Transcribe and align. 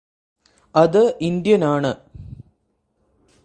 അത് 0.75 0.99
ഇന്ത്യനാണ് 1.21 1.91